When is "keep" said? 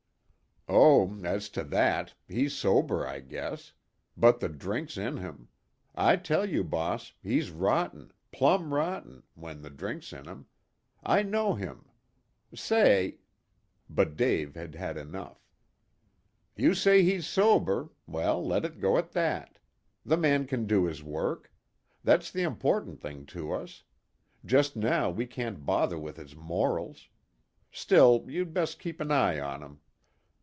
28.79-29.01